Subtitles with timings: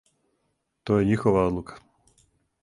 [0.91, 1.77] То је њихова одлука.